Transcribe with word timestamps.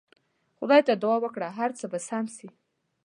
خدای 0.57 0.81
ته 0.87 0.93
دعا 1.01 1.17
وکړه 1.23 1.47
هر 1.57 1.71
څه 1.79 1.85
به 1.91 1.99
سم 2.07 2.25
سي. 2.37 2.49